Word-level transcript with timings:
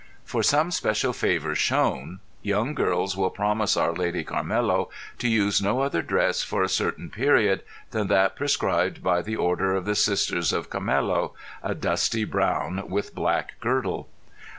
For 0.25 0.41
some 0.41 0.71
special 0.71 1.13
favor 1.13 1.53
shown 1.53 2.21
young 2.41 2.73
girls 2.73 3.15
will 3.15 3.29
promise 3.29 3.77
Our 3.77 3.93
Lady 3.93 4.23
Carmelo 4.23 4.89
to 5.19 5.27
use 5.27 5.61
no 5.61 5.81
other 5.81 6.01
dress 6.01 6.41
for 6.41 6.63
a 6.63 6.69
certain 6.69 7.11
period 7.11 7.61
than 7.91 8.07
that 8.07 8.35
prescribed 8.35 9.03
by 9.03 9.21
the 9.21 9.35
Order 9.35 9.75
of 9.75 9.85
the 9.85 9.93
Sisters 9.93 10.51
of 10.53 10.71
Carmelo, 10.71 11.35
a 11.61 11.75
dusty 11.75 12.23
brown 12.23 12.89
with 12.89 13.13
black 13.13 13.59
girdle. 13.59 14.09